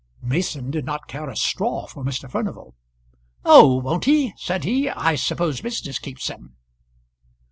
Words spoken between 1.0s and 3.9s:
care a straw for Mr. Furnival. "Oh!